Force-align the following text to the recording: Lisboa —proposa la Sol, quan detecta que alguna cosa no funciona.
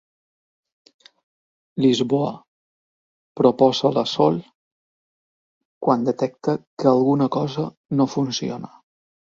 Lisboa 1.85 2.31
—proposa 2.39 3.93
la 3.99 4.05
Sol, 4.15 4.41
quan 5.85 6.11
detecta 6.13 6.61
que 6.79 6.93
alguna 6.97 7.31
cosa 7.41 7.71
no 8.01 8.15
funciona. 8.19 8.77